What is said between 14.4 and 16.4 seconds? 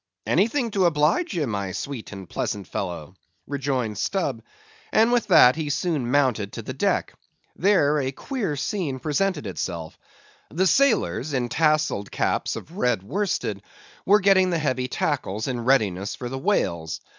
the heavy tackles in readiness for the